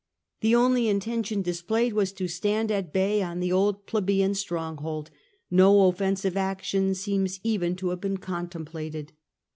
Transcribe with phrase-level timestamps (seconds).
[0.39, 5.11] The only intention displayed was to stand at bay on the old plebeian stronghold;
[5.51, 9.11] no offensive action seems even to have been contemplated.